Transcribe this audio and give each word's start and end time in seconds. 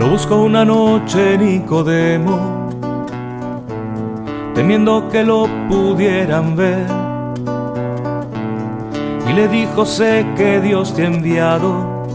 Lo 0.00 0.08
buscó 0.08 0.36
una 0.44 0.64
noche 0.64 1.36
Nicodemo, 1.36 2.70
temiendo 4.54 5.10
que 5.10 5.22
lo 5.22 5.46
pudieran 5.68 6.56
ver. 6.56 6.86
Y 9.28 9.34
le 9.34 9.46
dijo, 9.48 9.84
sé 9.84 10.26
que 10.38 10.58
Dios 10.62 10.94
te 10.94 11.02
ha 11.02 11.06
enviado, 11.06 12.06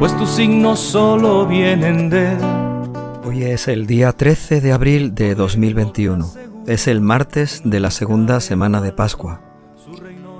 pues 0.00 0.16
tus 0.16 0.28
signos 0.30 0.80
solo 0.80 1.46
vienen 1.46 2.10
de 2.10 2.32
él. 2.32 2.38
Hoy 3.24 3.44
es 3.44 3.68
el 3.68 3.86
día 3.86 4.10
13 4.10 4.60
de 4.60 4.72
abril 4.72 5.14
de 5.14 5.36
2021. 5.36 6.28
Es 6.66 6.88
el 6.88 7.00
martes 7.00 7.62
de 7.64 7.78
la 7.78 7.92
segunda 7.92 8.40
semana 8.40 8.80
de 8.80 8.90
Pascua. 8.90 9.40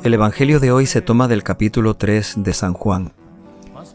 El 0.03 0.13
Evangelio 0.13 0.59
de 0.59 0.73
hoy 0.73 0.87
se 0.87 1.03
toma 1.03 1.29
del 1.29 1.45
capítulo 1.45 1.95
3 1.95 2.35
de 2.39 2.53
San 2.53 2.73
Juan. 2.73 3.13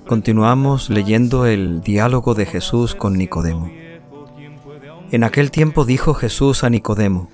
Continuamos 0.07 0.89
leyendo 0.89 1.45
el 1.45 1.81
diálogo 1.81 2.33
de 2.33 2.45
Jesús 2.45 2.93
con 2.93 3.17
Nicodemo. 3.17 3.71
En 5.11 5.23
aquel 5.23 5.49
tiempo 5.49 5.85
dijo 5.85 6.13
Jesús 6.13 6.65
a 6.65 6.69
Nicodemo, 6.69 7.29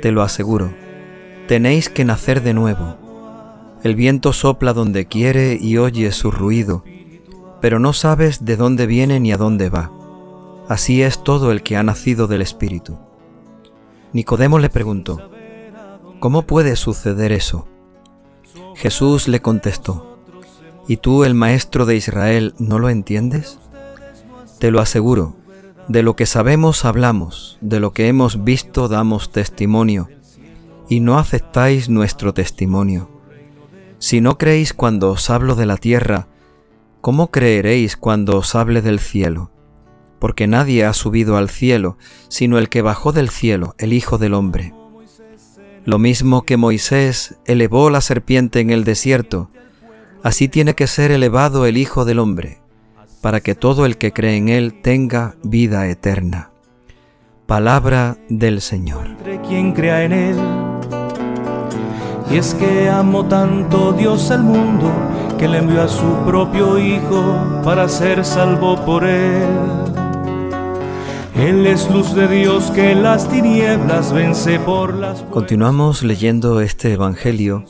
Te 0.00 0.10
lo 0.10 0.22
aseguro, 0.22 0.72
tenéis 1.48 1.90
que 1.90 2.06
nacer 2.06 2.42
de 2.42 2.54
nuevo. 2.54 2.96
El 3.82 3.94
viento 3.94 4.32
sopla 4.32 4.72
donde 4.72 5.06
quiere 5.06 5.58
y 5.60 5.76
oye 5.76 6.12
su 6.12 6.30
ruido, 6.30 6.82
pero 7.60 7.78
no 7.78 7.92
sabes 7.92 8.44
de 8.44 8.56
dónde 8.56 8.86
viene 8.86 9.20
ni 9.20 9.30
a 9.32 9.36
dónde 9.36 9.68
va. 9.68 9.92
Así 10.68 11.02
es 11.02 11.22
todo 11.22 11.52
el 11.52 11.62
que 11.62 11.76
ha 11.76 11.82
nacido 11.82 12.26
del 12.26 12.40
Espíritu. 12.40 12.98
Nicodemo 14.14 14.58
le 14.58 14.70
preguntó, 14.70 15.30
¿Cómo 16.20 16.42
puede 16.42 16.76
suceder 16.76 17.32
eso? 17.32 17.68
Jesús 18.76 19.28
le 19.28 19.40
contestó, 19.40 20.11
¿Y 20.88 20.96
tú, 20.96 21.24
el 21.24 21.34
Maestro 21.34 21.86
de 21.86 21.96
Israel, 21.96 22.54
no 22.58 22.78
lo 22.78 22.88
entiendes? 22.88 23.58
Te 24.58 24.70
lo 24.70 24.80
aseguro, 24.80 25.36
de 25.88 26.02
lo 26.02 26.16
que 26.16 26.26
sabemos 26.26 26.84
hablamos, 26.84 27.58
de 27.60 27.80
lo 27.80 27.92
que 27.92 28.08
hemos 28.08 28.44
visto 28.44 28.88
damos 28.88 29.30
testimonio, 29.30 30.08
y 30.88 31.00
no 31.00 31.18
aceptáis 31.18 31.88
nuestro 31.88 32.34
testimonio. 32.34 33.10
Si 33.98 34.20
no 34.20 34.38
creéis 34.38 34.72
cuando 34.74 35.10
os 35.10 35.30
hablo 35.30 35.54
de 35.54 35.66
la 35.66 35.76
tierra, 35.76 36.28
¿cómo 37.00 37.30
creeréis 37.30 37.96
cuando 37.96 38.36
os 38.36 38.54
hable 38.54 38.82
del 38.82 38.98
cielo? 38.98 39.52
Porque 40.18 40.46
nadie 40.46 40.84
ha 40.84 40.92
subido 40.92 41.36
al 41.36 41.48
cielo, 41.48 41.96
sino 42.28 42.58
el 42.58 42.68
que 42.68 42.82
bajó 42.82 43.12
del 43.12 43.30
cielo, 43.30 43.74
el 43.78 43.92
Hijo 43.92 44.18
del 44.18 44.34
Hombre. 44.34 44.74
Lo 45.84 45.98
mismo 45.98 46.42
que 46.42 46.56
Moisés 46.56 47.36
elevó 47.44 47.90
la 47.90 48.00
serpiente 48.00 48.60
en 48.60 48.70
el 48.70 48.84
desierto, 48.84 49.50
Así 50.22 50.48
tiene 50.48 50.74
que 50.74 50.86
ser 50.86 51.10
elevado 51.10 51.66
el 51.66 51.76
Hijo 51.76 52.04
del 52.04 52.20
Hombre, 52.20 52.60
para 53.20 53.40
que 53.40 53.56
todo 53.56 53.86
el 53.86 53.96
que 53.96 54.12
cree 54.12 54.36
en 54.36 54.48
Él 54.48 54.80
tenga 54.80 55.34
vida 55.42 55.88
eterna. 55.88 56.50
Palabra 57.46 58.16
del 58.28 58.60
Señor. 58.60 59.06
Entre 59.06 59.40
quien 59.40 59.72
crea 59.72 60.04
en 60.04 60.12
Él. 60.12 60.36
Y 62.30 62.36
es 62.36 62.54
que 62.54 62.88
amo 62.88 63.26
tanto 63.26 63.92
Dios 63.92 64.30
al 64.30 64.44
mundo, 64.44 64.92
que 65.40 65.48
le 65.48 65.58
envió 65.58 65.82
a 65.82 65.88
su 65.88 66.24
propio 66.24 66.78
Hijo 66.78 67.60
para 67.64 67.88
ser 67.88 68.24
salvo 68.24 68.76
por 68.84 69.04
Él. 69.04 69.42
Él 71.34 71.66
es 71.66 71.90
luz 71.90 72.14
de 72.14 72.28
Dios 72.28 72.70
que 72.70 72.94
las 72.94 73.28
tinieblas 73.28 74.12
vence 74.12 74.60
por 74.60 74.94
las... 74.94 75.22
Continuamos 75.22 76.04
leyendo 76.04 76.60
este 76.60 76.92
Evangelio 76.92 77.64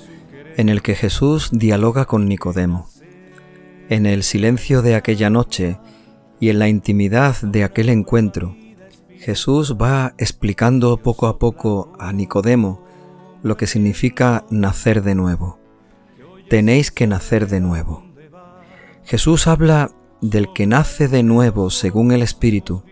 en 0.56 0.69
el 0.69 0.83
que 0.83 0.95
Jesús 0.95 1.50
dialoga 1.53 2.05
con 2.05 2.27
Nicodemo. 2.28 2.89
En 3.89 4.06
el 4.06 4.22
silencio 4.22 4.83
de 4.83 4.95
aquella 4.95 5.31
noche 5.31 5.78
y 6.41 6.50
en 6.50 6.58
la 6.58 6.69
intimidad 6.69 7.36
de 7.42 7.64
aquel 7.64 7.89
encuentro, 7.89 8.56
Jesús 9.19 9.77
va 9.80 10.14
explicando 10.19 10.97
poco 10.97 11.27
a 11.27 11.39
poco 11.39 11.92
a 11.98 12.12
Nicodemo 12.12 12.85
lo 13.42 13.57
que 13.57 13.67
significa 13.67 14.45
nacer 14.51 15.02
de 15.02 15.14
nuevo. 15.14 15.58
Tenéis 16.48 16.91
que 16.91 17.07
nacer 17.07 17.48
de 17.48 17.61
nuevo. 17.61 18.05
Jesús 19.05 19.46
habla 19.46 19.91
del 20.20 20.52
que 20.52 20.67
nace 20.67 21.08
de 21.08 21.23
nuevo 21.23 21.70
según 21.70 22.12
el 22.12 22.23
Espíritu, 22.23 22.85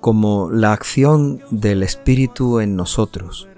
como 0.00 0.50
la 0.50 0.72
acción 0.72 1.42
del 1.50 1.82
Espíritu 1.82 2.60
en 2.60 2.76
nosotros. 2.76 3.48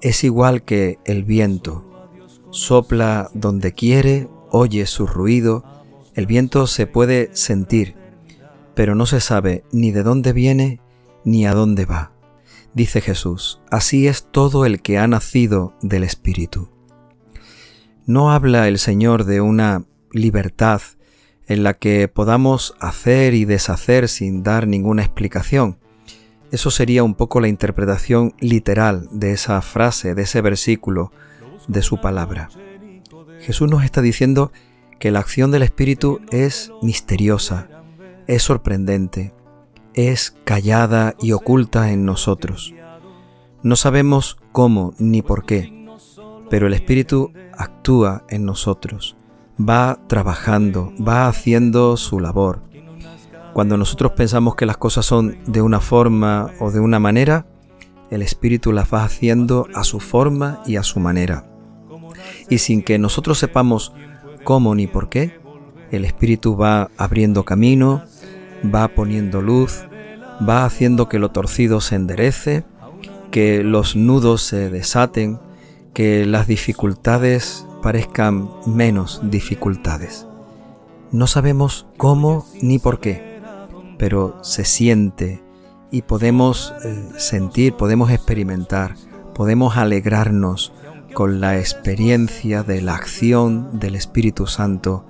Es 0.00 0.24
igual 0.24 0.62
que 0.62 0.98
el 1.04 1.24
viento, 1.24 1.89
sopla 2.50 3.30
donde 3.34 3.72
quiere, 3.72 4.28
oye 4.50 4.86
su 4.86 5.06
ruido, 5.06 5.64
el 6.14 6.26
viento 6.26 6.66
se 6.66 6.86
puede 6.86 7.30
sentir, 7.32 7.94
pero 8.74 8.94
no 8.94 9.06
se 9.06 9.20
sabe 9.20 9.64
ni 9.72 9.90
de 9.90 10.02
dónde 10.02 10.32
viene 10.32 10.80
ni 11.24 11.46
a 11.46 11.54
dónde 11.54 11.86
va. 11.86 12.12
Dice 12.74 13.00
Jesús, 13.00 13.60
así 13.70 14.06
es 14.06 14.24
todo 14.30 14.64
el 14.64 14.80
que 14.80 14.98
ha 14.98 15.06
nacido 15.06 15.74
del 15.82 16.04
Espíritu. 16.04 16.70
No 18.06 18.32
habla 18.32 18.68
el 18.68 18.78
Señor 18.78 19.24
de 19.24 19.40
una 19.40 19.84
libertad 20.12 20.80
en 21.46 21.62
la 21.62 21.74
que 21.74 22.06
podamos 22.06 22.74
hacer 22.78 23.34
y 23.34 23.44
deshacer 23.44 24.08
sin 24.08 24.42
dar 24.42 24.68
ninguna 24.68 25.02
explicación. 25.02 25.78
Eso 26.52 26.70
sería 26.70 27.02
un 27.02 27.14
poco 27.14 27.40
la 27.40 27.48
interpretación 27.48 28.34
literal 28.40 29.08
de 29.10 29.32
esa 29.32 29.60
frase, 29.62 30.14
de 30.14 30.22
ese 30.22 30.40
versículo, 30.42 31.12
de 31.68 31.82
su 31.82 32.00
palabra. 32.00 32.48
Jesús 33.40 33.70
nos 33.70 33.84
está 33.84 34.02
diciendo 34.02 34.52
que 34.98 35.10
la 35.10 35.20
acción 35.20 35.50
del 35.50 35.62
Espíritu 35.62 36.20
es 36.30 36.72
misteriosa, 36.82 37.68
es 38.26 38.42
sorprendente, 38.42 39.34
es 39.94 40.36
callada 40.44 41.14
y 41.18 41.32
oculta 41.32 41.90
en 41.90 42.04
nosotros. 42.04 42.74
No 43.62 43.76
sabemos 43.76 44.36
cómo 44.52 44.94
ni 44.98 45.22
por 45.22 45.46
qué, 45.46 45.86
pero 46.50 46.66
el 46.66 46.74
Espíritu 46.74 47.32
actúa 47.56 48.24
en 48.28 48.44
nosotros, 48.44 49.16
va 49.58 50.00
trabajando, 50.06 50.92
va 50.96 51.28
haciendo 51.28 51.96
su 51.96 52.20
labor. 52.20 52.62
Cuando 53.54 53.76
nosotros 53.76 54.12
pensamos 54.12 54.54
que 54.54 54.66
las 54.66 54.76
cosas 54.76 55.06
son 55.06 55.38
de 55.46 55.62
una 55.62 55.80
forma 55.80 56.52
o 56.60 56.70
de 56.70 56.80
una 56.80 56.98
manera, 56.98 57.46
el 58.10 58.22
Espíritu 58.22 58.72
las 58.72 58.92
va 58.92 59.04
haciendo 59.04 59.66
a 59.74 59.82
su 59.82 59.98
forma 59.98 60.62
y 60.66 60.76
a 60.76 60.82
su 60.82 61.00
manera 61.00 61.49
y 62.48 62.58
sin 62.58 62.82
que 62.82 62.98
nosotros 62.98 63.38
sepamos 63.38 63.92
cómo 64.44 64.74
ni 64.74 64.86
por 64.86 65.08
qué, 65.08 65.40
el 65.90 66.04
Espíritu 66.04 66.56
va 66.56 66.90
abriendo 66.96 67.44
camino, 67.44 68.04
va 68.64 68.88
poniendo 68.88 69.42
luz, 69.42 69.84
va 70.48 70.64
haciendo 70.64 71.08
que 71.08 71.18
lo 71.18 71.30
torcido 71.30 71.80
se 71.80 71.96
enderece, 71.96 72.64
que 73.30 73.62
los 73.64 73.96
nudos 73.96 74.42
se 74.42 74.70
desaten, 74.70 75.38
que 75.94 76.26
las 76.26 76.46
dificultades 76.46 77.66
parezcan 77.82 78.48
menos 78.66 79.20
dificultades. 79.24 80.26
No 81.12 81.26
sabemos 81.26 81.86
cómo 81.96 82.46
ni 82.62 82.78
por 82.78 83.00
qué, 83.00 83.40
pero 83.98 84.38
se 84.42 84.64
siente 84.64 85.42
y 85.90 86.02
podemos 86.02 86.72
eh, 86.84 87.08
sentir, 87.16 87.74
podemos 87.74 88.10
experimentar, 88.10 88.94
podemos 89.34 89.76
alegrarnos, 89.76 90.72
con 91.14 91.40
la 91.40 91.58
experiencia 91.58 92.62
de 92.62 92.80
la 92.82 92.94
acción 92.94 93.78
del 93.78 93.94
Espíritu 93.94 94.46
Santo 94.46 95.04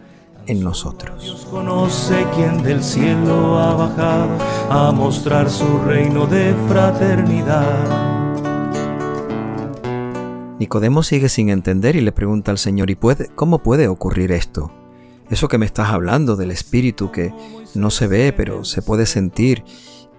en 0.47 0.63
nosotros. 0.63 1.23
Dios 1.23 1.47
conoce 1.51 2.27
quién 2.35 2.63
del 2.63 2.83
cielo 2.83 3.59
ha 3.59 3.75
bajado 3.75 4.29
a 4.71 4.93
mostrar 4.93 5.51
su 5.51 5.79
reino 5.81 6.27
de 6.27 6.55
fraternidad. 6.69 8.11
Nicodemo 10.59 11.03
sigue 11.03 11.29
sin 11.29 11.49
entender 11.49 11.97
y 11.97 12.01
le 12.01 12.13
pregunta 12.13 12.51
al 12.51 12.59
Señor, 12.59 12.91
¿y 12.91 12.95
puede, 12.95 13.29
cómo 13.35 13.61
puede 13.61 13.89
ocurrir 13.89 14.33
esto? 14.33 14.73
Eso 15.31 15.49
que 15.49 15.59
me 15.59 15.67
estás 15.67 15.89
hablando 15.91 16.37
del 16.37 16.51
Espíritu 16.51 17.11
que 17.13 17.33
no 17.75 17.91
se 17.91 18.07
ve 18.07 18.35
pero 18.37 18.65
se 18.65 18.83
puede 18.83 19.07
sentir 19.07 19.65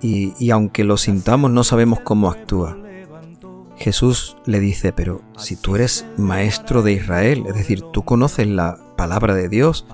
y, 0.01 0.33
y 0.39 0.51
aunque 0.51 0.83
lo 0.83 0.97
sintamos 0.97 1.51
no 1.51 1.63
sabemos 1.63 1.99
cómo 1.99 2.29
actúa. 2.29 2.77
Jesús 3.81 4.37
le 4.45 4.59
dice, 4.59 4.93
pero 4.93 5.23
si 5.37 5.55
tú 5.55 5.75
eres 5.75 6.05
maestro 6.15 6.83
de 6.83 6.93
Israel, 6.93 7.45
es 7.47 7.55
decir, 7.55 7.81
tú 7.91 8.03
conoces 8.03 8.45
la 8.45 8.77
palabra 8.95 9.33
de 9.33 9.49
Dios, 9.49 9.87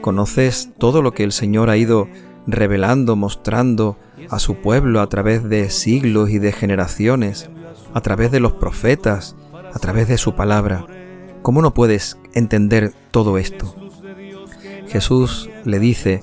conoces 0.00 0.70
todo 0.78 1.02
lo 1.02 1.12
que 1.12 1.24
el 1.24 1.32
Señor 1.32 1.68
ha 1.68 1.76
ido 1.76 2.08
revelando, 2.46 3.16
mostrando 3.16 3.98
a 4.30 4.38
su 4.38 4.56
pueblo 4.56 5.02
a 5.02 5.10
través 5.10 5.46
de 5.46 5.68
siglos 5.68 6.30
y 6.30 6.38
de 6.38 6.52
generaciones, 6.52 7.50
a 7.92 8.00
través 8.00 8.30
de 8.30 8.40
los 8.40 8.54
profetas, 8.54 9.36
a 9.74 9.78
través 9.78 10.08
de 10.08 10.16
su 10.16 10.34
palabra. 10.34 10.86
¿Cómo 11.42 11.60
no 11.60 11.74
puedes 11.74 12.16
entender 12.32 12.94
todo 13.10 13.36
esto? 13.36 13.74
Jesús 14.88 15.50
le 15.66 15.78
dice 15.78 16.22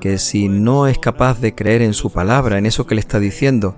que 0.00 0.16
si 0.16 0.48
no 0.48 0.86
es 0.86 0.98
capaz 0.98 1.40
de 1.40 1.54
creer 1.54 1.82
en 1.82 1.92
su 1.92 2.10
palabra, 2.10 2.56
en 2.56 2.64
eso 2.64 2.86
que 2.86 2.94
le 2.94 3.02
está 3.02 3.20
diciendo, 3.20 3.76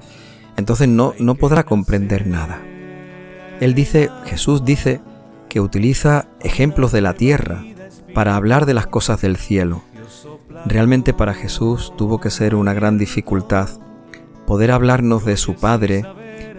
entonces 0.60 0.86
no, 0.86 1.14
no 1.18 1.34
podrá 1.34 1.64
comprender 1.64 2.26
nada. 2.26 2.62
Él 3.60 3.74
dice, 3.74 4.10
Jesús 4.24 4.64
dice, 4.64 5.00
que 5.50 5.60
utiliza 5.60 6.28
ejemplos 6.40 6.92
de 6.92 7.00
la 7.00 7.14
tierra 7.14 7.64
para 8.14 8.36
hablar 8.36 8.64
de 8.64 8.74
las 8.74 8.86
cosas 8.86 9.20
del 9.20 9.36
cielo. 9.36 9.82
Realmente 10.64 11.12
para 11.12 11.34
Jesús 11.34 11.92
tuvo 11.98 12.20
que 12.20 12.30
ser 12.30 12.54
una 12.54 12.72
gran 12.72 12.96
dificultad 12.96 13.68
poder 14.46 14.72
hablarnos 14.72 15.24
de 15.24 15.36
su 15.36 15.54
Padre, 15.54 16.04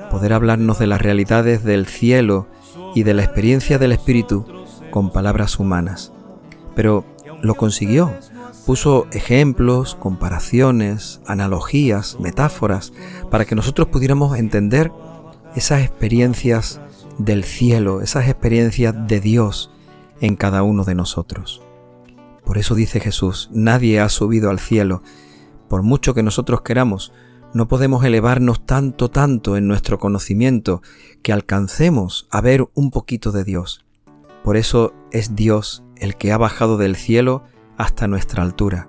poder 0.10 0.34
hablarnos 0.34 0.80
de 0.80 0.88
las 0.88 1.02
realidades 1.02 1.64
del 1.64 1.88
cielo 1.88 2.48
y 2.96 3.04
de 3.04 3.14
la 3.14 3.24
experiencia 3.24 3.78
del 3.80 3.92
Espíritu 3.92 4.46
con 4.92 5.12
palabras 5.12 5.60
humanas. 5.60 6.14
Pero 6.76 7.06
lo 7.42 7.56
consiguió. 7.56 8.14
Puso 8.66 9.08
ejemplos, 9.12 9.96
comparaciones, 9.96 11.22
analogías, 11.26 12.20
metáforas, 12.20 12.94
para 13.30 13.46
que 13.46 13.56
nosotros 13.56 13.88
pudiéramos 13.88 14.38
entender 14.38 14.92
esas 15.56 15.82
experiencias 15.82 16.80
del 17.18 17.44
cielo, 17.44 18.02
esas 18.02 18.28
experiencias 18.28 18.96
de 19.08 19.20
Dios 19.20 19.72
en 20.22 20.36
cada 20.36 20.64
uno 20.64 20.84
de 20.84 20.96
nosotros. 20.96 21.62
Por 22.46 22.58
eso 22.58 22.76
dice 22.76 23.00
Jesús, 23.00 23.50
nadie 23.52 24.00
ha 24.00 24.10
subido 24.10 24.50
al 24.50 24.60
cielo, 24.60 25.04
por 25.68 25.84
mucho 25.84 26.14
que 26.14 26.24
nosotros 26.24 26.62
queramos, 26.62 27.14
no 27.54 27.68
podemos 27.68 28.04
elevarnos 28.06 28.66
tanto, 28.66 29.10
tanto 29.10 29.58
en 29.58 29.68
nuestro 29.68 30.00
conocimiento 30.00 30.82
que 31.22 31.34
alcancemos 31.34 32.28
a 32.30 32.42
ver 32.42 32.68
un 32.74 32.92
poquito 32.92 33.32
de 33.32 33.44
Dios. 33.44 33.86
Por 34.44 34.58
eso 34.58 34.94
es 35.12 35.36
Dios 35.36 35.84
el 35.98 36.16
que 36.16 36.32
ha 36.32 36.38
bajado 36.38 36.78
del 36.78 36.96
cielo 36.96 37.44
hasta 37.82 38.08
nuestra 38.08 38.44
altura, 38.44 38.88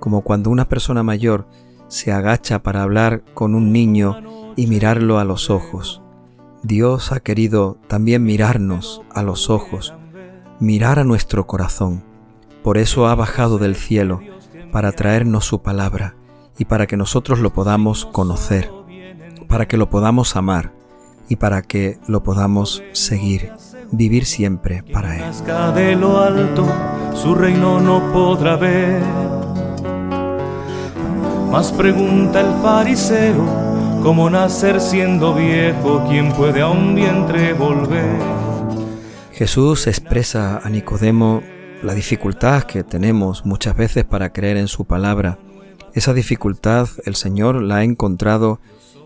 como 0.00 0.22
cuando 0.22 0.48
una 0.48 0.66
persona 0.66 1.02
mayor 1.02 1.46
se 1.88 2.10
agacha 2.10 2.62
para 2.62 2.82
hablar 2.82 3.22
con 3.34 3.54
un 3.54 3.70
niño 3.70 4.52
y 4.56 4.66
mirarlo 4.66 5.18
a 5.18 5.24
los 5.24 5.50
ojos. 5.50 6.00
Dios 6.62 7.12
ha 7.12 7.20
querido 7.20 7.76
también 7.86 8.24
mirarnos 8.24 9.02
a 9.12 9.22
los 9.22 9.50
ojos, 9.50 9.94
mirar 10.58 10.98
a 10.98 11.04
nuestro 11.04 11.46
corazón. 11.46 12.02
Por 12.62 12.78
eso 12.78 13.06
ha 13.08 13.14
bajado 13.14 13.58
del 13.58 13.76
cielo 13.76 14.22
para 14.72 14.92
traernos 14.92 15.44
su 15.44 15.60
palabra 15.60 16.16
y 16.56 16.64
para 16.64 16.86
que 16.86 16.96
nosotros 16.96 17.40
lo 17.40 17.52
podamos 17.52 18.06
conocer, 18.06 18.70
para 19.48 19.68
que 19.68 19.76
lo 19.76 19.90
podamos 19.90 20.34
amar 20.34 20.72
y 21.28 21.36
para 21.36 21.60
que 21.60 21.98
lo 22.06 22.22
podamos 22.22 22.82
seguir, 22.92 23.52
vivir 23.92 24.24
siempre 24.24 24.82
para 24.82 25.18
Él. 25.18 25.24
Su 27.14 27.34
reino 27.34 27.80
no 27.80 28.12
podrá 28.12 28.56
ver. 28.56 29.02
Más 31.50 31.72
pregunta 31.72 32.40
el 32.40 32.52
fariseo, 32.62 34.00
¿cómo 34.02 34.28
nacer 34.28 34.80
siendo 34.80 35.34
viejo? 35.34 36.04
¿Quién 36.08 36.32
puede 36.32 36.60
a 36.60 36.68
un 36.68 36.94
vientre 36.94 37.52
volver? 37.52 38.18
Jesús 39.32 39.86
expresa 39.86 40.60
a 40.62 40.68
Nicodemo 40.68 41.42
la 41.82 41.94
dificultad 41.94 42.64
que 42.64 42.82
tenemos 42.82 43.44
muchas 43.46 43.76
veces 43.76 44.04
para 44.04 44.32
creer 44.32 44.56
en 44.56 44.68
su 44.68 44.84
palabra 44.84 45.38
esa 45.94 46.12
dificultad 46.12 46.88
el 47.04 47.14
Señor 47.14 47.62
la 47.62 47.76
ha 47.76 47.84
encontrado 47.84 48.58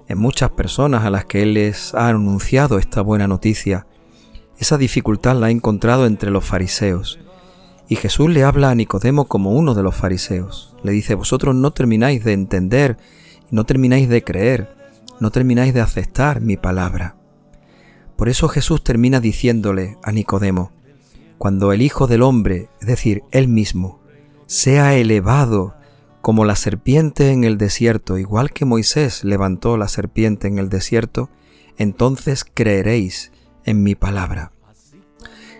en 0.08 0.16
muchas 0.16 0.50
personas 0.52 1.04
a 1.04 1.10
las 1.10 1.26
que 1.26 1.42
Él 1.42 1.52
les 1.52 1.94
ha 1.94 2.08
anunciado 2.08 2.78
esta 2.78 3.02
buena 3.02 3.28
noticia. 3.28 3.86
Esa 4.58 4.78
dificultad 4.78 5.36
la 5.36 5.48
ha 5.48 5.50
encontrado 5.50 6.06
entre 6.06 6.30
los 6.30 6.46
fariseos. 6.46 7.18
Y 7.88 7.96
Jesús 7.96 8.28
le 8.30 8.44
habla 8.44 8.70
a 8.70 8.74
Nicodemo 8.74 9.26
como 9.26 9.52
uno 9.52 9.74
de 9.74 9.82
los 9.82 9.96
fariseos. 9.96 10.76
Le 10.82 10.92
dice, 10.92 11.14
vosotros 11.14 11.54
no 11.54 11.72
termináis 11.72 12.22
de 12.22 12.34
entender, 12.34 12.98
no 13.50 13.64
termináis 13.64 14.08
de 14.10 14.22
creer, 14.22 14.76
no 15.20 15.30
termináis 15.30 15.72
de 15.72 15.80
aceptar 15.80 16.42
mi 16.42 16.58
palabra. 16.58 17.16
Por 18.16 18.28
eso 18.28 18.48
Jesús 18.48 18.84
termina 18.84 19.20
diciéndole 19.20 19.96
a 20.02 20.12
Nicodemo, 20.12 20.72
cuando 21.38 21.72
el 21.72 21.82
Hijo 21.82 22.06
del 22.06 22.22
Hombre, 22.22 22.68
es 22.80 22.86
decir, 22.86 23.22
Él 23.30 23.48
mismo, 23.48 24.00
sea 24.46 24.94
elevado 24.96 25.74
como 26.20 26.44
la 26.44 26.56
serpiente 26.56 27.30
en 27.30 27.44
el 27.44 27.56
desierto, 27.56 28.18
igual 28.18 28.52
que 28.52 28.64
Moisés 28.64 29.24
levantó 29.24 29.76
la 29.76 29.88
serpiente 29.88 30.48
en 30.48 30.58
el 30.58 30.68
desierto, 30.68 31.30
entonces 31.78 32.44
creeréis 32.44 33.32
en 33.64 33.82
mi 33.82 33.94
palabra. 33.94 34.52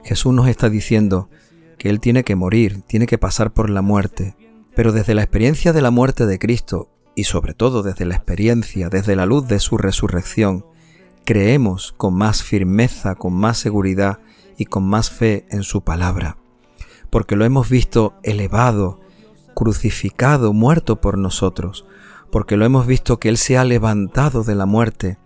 Jesús 0.04 0.34
nos 0.34 0.48
está 0.48 0.68
diciendo 0.68 1.30
que 1.78 1.88
Él 1.88 2.00
tiene 2.00 2.24
que 2.24 2.36
morir, 2.36 2.82
tiene 2.86 3.06
que 3.06 3.18
pasar 3.18 3.52
por 3.52 3.70
la 3.70 3.82
muerte, 3.82 4.36
pero 4.74 4.92
desde 4.92 5.14
la 5.14 5.22
experiencia 5.22 5.72
de 5.72 5.82
la 5.82 5.90
muerte 5.90 6.26
de 6.26 6.38
Cristo 6.38 6.90
y 7.14 7.24
sobre 7.24 7.54
todo 7.54 7.82
desde 7.82 8.04
la 8.04 8.14
experiencia, 8.14 8.88
desde 8.88 9.16
la 9.16 9.26
luz 9.26 9.48
de 9.48 9.58
su 9.60 9.76
resurrección, 9.76 10.66
creemos 11.24 11.92
con 11.96 12.14
más 12.14 12.42
firmeza, 12.42 13.14
con 13.14 13.34
más 13.34 13.58
seguridad 13.58 14.20
y 14.56 14.66
con 14.66 14.84
más 14.84 15.10
fe 15.10 15.46
en 15.50 15.62
su 15.62 15.82
palabra, 15.82 16.38
porque 17.10 17.36
lo 17.36 17.44
hemos 17.44 17.68
visto 17.68 18.14
elevado, 18.22 19.00
crucificado, 19.54 20.52
muerto 20.52 21.00
por 21.00 21.18
nosotros, 21.18 21.86
porque 22.30 22.56
lo 22.56 22.64
hemos 22.64 22.86
visto 22.86 23.18
que 23.18 23.28
Él 23.28 23.36
se 23.36 23.58
ha 23.58 23.64
levantado 23.64 24.44
de 24.44 24.54
la 24.54 24.66
muerte 24.66 25.18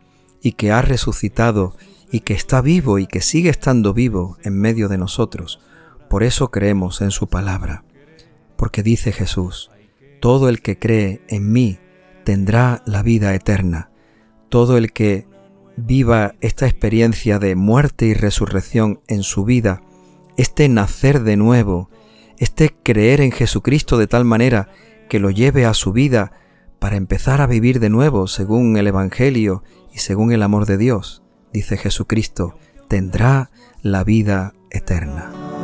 y 0.42 0.52
que 0.52 0.72
ha 0.72 0.82
resucitado 0.82 1.76
y 2.10 2.20
que 2.20 2.34
está 2.34 2.60
vivo 2.60 2.98
y 2.98 3.06
que 3.06 3.20
sigue 3.20 3.50
estando 3.50 3.94
vivo 3.94 4.38
en 4.42 4.58
medio 4.58 4.88
de 4.88 4.98
nosotros. 4.98 5.60
Por 6.12 6.24
eso 6.24 6.50
creemos 6.50 7.00
en 7.00 7.10
su 7.10 7.26
palabra. 7.26 7.84
Porque 8.56 8.82
dice 8.82 9.12
Jesús, 9.12 9.70
todo 10.20 10.50
el 10.50 10.60
que 10.60 10.78
cree 10.78 11.22
en 11.26 11.50
mí 11.50 11.78
tendrá 12.22 12.82
la 12.84 13.02
vida 13.02 13.34
eterna. 13.34 13.90
Todo 14.50 14.76
el 14.76 14.92
que 14.92 15.26
viva 15.78 16.34
esta 16.42 16.66
experiencia 16.66 17.38
de 17.38 17.56
muerte 17.56 18.04
y 18.04 18.12
resurrección 18.12 19.00
en 19.08 19.22
su 19.22 19.46
vida, 19.46 19.80
este 20.36 20.68
nacer 20.68 21.22
de 21.22 21.38
nuevo, 21.38 21.88
este 22.36 22.76
creer 22.82 23.22
en 23.22 23.32
Jesucristo 23.32 23.96
de 23.96 24.06
tal 24.06 24.26
manera 24.26 24.68
que 25.08 25.18
lo 25.18 25.30
lleve 25.30 25.64
a 25.64 25.72
su 25.72 25.92
vida 25.92 26.32
para 26.78 26.96
empezar 26.96 27.40
a 27.40 27.46
vivir 27.46 27.80
de 27.80 27.88
nuevo 27.88 28.26
según 28.26 28.76
el 28.76 28.86
Evangelio 28.86 29.64
y 29.94 30.00
según 30.00 30.30
el 30.32 30.42
amor 30.42 30.66
de 30.66 30.76
Dios, 30.76 31.22
dice 31.54 31.78
Jesucristo, 31.78 32.58
tendrá 32.86 33.50
la 33.80 34.04
vida 34.04 34.52
eterna. 34.70 35.61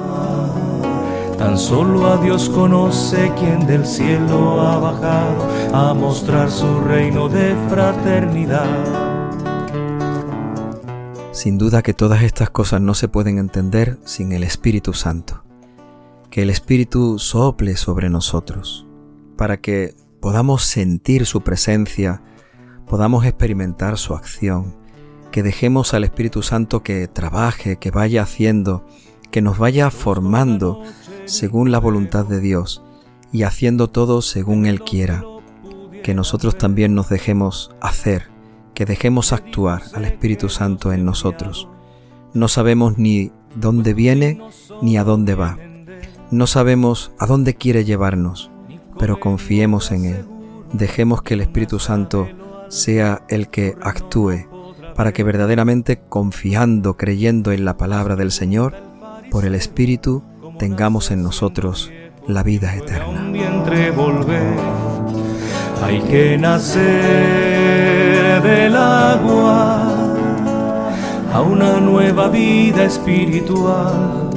Tan 1.39 1.57
solo 1.57 2.07
a 2.09 2.19
Dios 2.19 2.51
conoce 2.51 3.33
quien 3.39 3.67
del 3.67 3.87
cielo 3.87 4.61
ha 4.61 4.79
bajado 4.79 5.49
a 5.73 5.95
mostrar 5.95 6.51
su 6.51 6.81
reino 6.81 7.29
de 7.29 7.55
fraternidad. 7.69 8.67
Sin 11.33 11.57
duda 11.57 11.83
que 11.83 11.95
todas 11.95 12.23
estas 12.23 12.51
cosas 12.51 12.81
no 12.81 12.95
se 12.95 13.09
pueden 13.09 13.39
entender 13.39 13.99
sin 14.05 14.33
el 14.33 14.43
Espíritu 14.43 14.93
Santo 14.93 15.45
que 16.31 16.43
el 16.43 16.51
Espíritu 16.51 17.19
sople 17.19 17.77
sobre 17.77 18.11
nosotros, 18.11 18.87
para 19.37 19.61
que 19.61 19.95
podamos 20.21 20.63
sentir 20.65 21.27
su 21.27 21.41
presencia, 21.43 22.23
podamos 22.87 23.25
experimentar 23.25 23.99
su 23.99 24.15
acción, 24.15 24.77
que 25.31 25.43
dejemos 25.43 25.95
al 25.95 26.05
Espíritu 26.05 26.43
Santo 26.43 26.83
que 26.83 27.09
trabaje, 27.09 27.77
que 27.77 27.91
vaya 27.91 28.23
haciendo, 28.23 28.87
que 29.31 29.43
nos 29.43 29.59
vaya 29.59 29.91
formando 29.91 30.83
según 31.29 31.71
la 31.71 31.79
voluntad 31.79 32.27
de 32.27 32.41
Dios 32.41 32.83
y 33.33 33.45
haciendo 33.45 33.89
todo 33.89 34.21
según 34.23 34.67
Él 34.67 34.81
quiera, 34.81 35.23
que 36.03 36.15
nosotros 36.15 36.59
también 36.59 36.95
nos 36.95 37.09
dejemos 37.09 37.71
hacer, 37.81 38.29
que 38.75 38.85
dejemos 38.85 39.33
actuar 39.33 39.83
al 39.95 40.05
Espíritu 40.05 40.49
Santo 40.49 40.93
en 40.93 41.05
nosotros. 41.05 41.69
No 42.35 42.49
sabemos 42.49 42.99
ni 42.99 43.31
dónde 43.55 43.95
viene 43.95 44.41
ni 44.83 44.97
a 44.97 45.05
dónde 45.05 45.35
va 45.35 45.59
no 46.31 46.47
sabemos 46.47 47.11
a 47.19 47.25
dónde 47.25 47.55
quiere 47.55 47.87
llevarnos, 47.87 48.51
pero 48.99 49.19
confiemos 49.19 49.91
en 49.93 50.05
Él. 50.05 50.27
Dejemos 50.75 51.23
que 51.23 51.33
el 51.33 51.41
Espíritu 51.41 51.79
Santo 51.79 52.29
sea 52.69 53.23
el 53.31 53.49
que 53.49 53.77
actúe 53.81 54.47
para 54.95 55.13
que 55.13 55.23
verdaderamente 55.23 56.01
confiando, 56.07 56.99
creyendo 56.99 57.53
en 57.53 57.65
la 57.65 57.79
palabra 57.79 58.15
del 58.15 58.31
Señor, 58.31 58.77
por 59.31 59.47
el 59.47 59.55
Espíritu 59.55 60.23
tengamos 60.59 61.11
en 61.11 61.23
nosotros 61.23 61.91
la 62.27 62.43
vida 62.43 62.75
eterna. 62.75 63.33
Hay 65.83 66.01
que 66.03 66.37
nacer 66.37 66.83
del 68.43 68.77
agua 68.77 69.89
a 71.33 71.41
una 71.41 71.81
nueva 71.81 72.29
vida 72.29 72.85
espiritual 72.85 74.29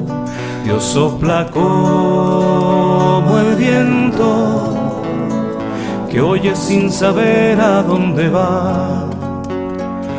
Dios 0.63 0.83
sopla 0.83 1.49
como 1.51 3.39
el 3.39 3.55
viento 3.55 4.77
que 6.09 6.21
oye 6.21 6.55
sin 6.55 6.91
saber 6.91 7.59
a 7.59 7.81
dónde 7.81 8.29
va. 8.29 9.09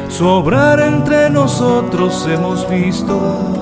Su 0.08 0.26
obrar 0.26 0.80
entre 0.80 1.30
nosotros 1.30 2.26
hemos 2.28 2.68
visto 2.68 3.61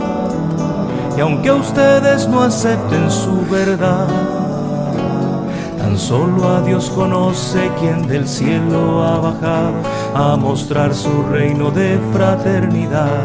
y 1.20 1.22
aunque 1.22 1.52
ustedes 1.52 2.26
no 2.28 2.40
acepten 2.40 3.10
su 3.10 3.44
verdad, 3.50 4.08
tan 5.76 5.98
solo 5.98 6.48
a 6.48 6.62
Dios 6.62 6.88
conoce 6.88 7.70
quien 7.78 8.08
del 8.08 8.26
cielo 8.26 9.02
ha 9.02 9.18
bajado 9.18 9.74
a 10.14 10.36
mostrar 10.36 10.94
su 10.94 11.24
reino 11.24 11.70
de 11.70 12.00
fraternidad. 12.14 13.20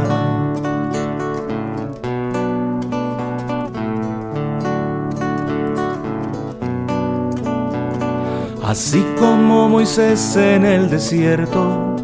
Así 8.62 9.06
como 9.18 9.70
Moisés 9.70 10.36
en 10.36 10.66
el 10.66 10.90
desierto, 10.90 11.96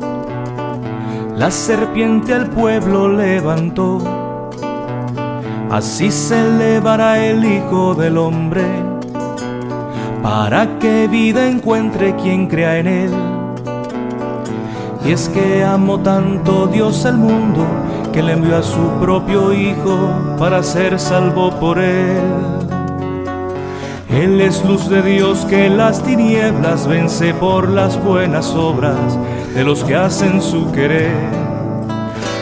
la 1.36 1.52
serpiente 1.52 2.34
al 2.34 2.50
pueblo 2.50 3.10
levantó, 3.10 4.31
así 5.72 6.12
se 6.12 6.38
elevará 6.38 7.18
el 7.26 7.46
Hijo 7.46 7.96
del 7.96 8.18
Hombre, 8.18 8.66
para 10.22 10.78
que 10.80 11.08
vida 11.08 11.48
encuentre 11.48 12.16
quien 12.18 12.48
crea 12.48 12.78
en 12.78 12.88
él. 12.88 13.12
Y 15.06 15.14
es 15.14 15.30
que 15.30 15.64
amó 15.64 16.00
tanto 16.00 16.68
Dios 16.68 17.06
al 17.06 17.18
mundo, 17.18 17.66
que 18.12 18.22
le 18.22 18.34
envió 18.34 18.58
a 18.58 18.64
su 18.64 19.00
propio 19.00 19.54
Hijo 19.54 19.98
para 20.38 20.62
ser 20.62 21.00
salvo 21.00 21.52
por 21.52 21.80
él. 21.80 22.22
Él 24.10 24.42
es 24.42 24.66
luz 24.66 24.90
de 24.90 25.02
Dios 25.02 25.46
que 25.46 25.70
las 25.70 26.04
tinieblas 26.04 26.86
vence 26.86 27.34
por 27.34 27.70
las 27.70 27.98
buenas 28.04 28.54
obras 28.54 29.18
de 29.56 29.64
los 29.64 29.86
que 29.86 29.96
hacen 29.96 30.42
su 30.42 30.70
querer. 30.74 31.16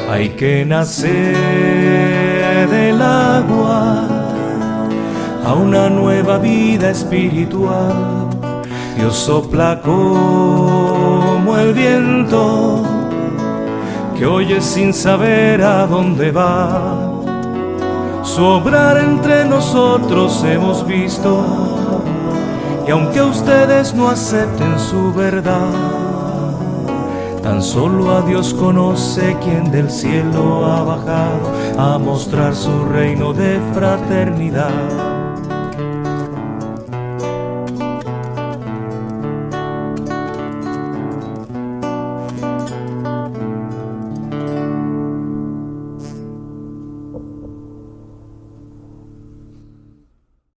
Hay 0.09 0.29
que 0.29 0.65
nacer 0.65 2.18
del 2.67 3.01
agua 3.01 4.07
a 5.45 5.53
una 5.53 5.89
nueva 5.89 6.37
vida 6.37 6.89
espiritual. 6.89 8.27
Dios 8.95 9.15
sopla 9.15 9.81
como 9.81 11.57
el 11.57 11.73
viento 11.73 12.83
que 14.17 14.25
oye 14.25 14.61
sin 14.61 14.93
saber 14.93 15.63
a 15.63 15.87
dónde 15.87 16.31
va 16.31 17.09
su 18.23 18.45
obrar 18.45 18.97
entre 18.97 19.43
nosotros 19.43 20.43
hemos 20.45 20.85
visto, 20.85 22.03
y 22.87 22.91
aunque 22.91 23.21
ustedes 23.21 23.93
no 23.93 24.07
acepten 24.07 24.79
su 24.79 25.13
verdad, 25.13 25.73
tan 27.49 27.63
solo 27.63 28.15
a 28.15 28.21
Dios 28.21 28.53
conoce 28.53 29.35
quien 29.41 29.71
del 29.71 29.89
cielo 29.89 30.67
ha 30.67 30.83
bajado 30.83 31.51
a 31.79 31.97
mostrar 31.97 32.53
su 32.55 32.85
reino 32.85 33.33
de 33.33 33.59
fraternidad. 33.73 35.18